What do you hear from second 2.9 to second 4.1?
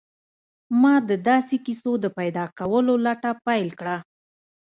لټه پیل کړه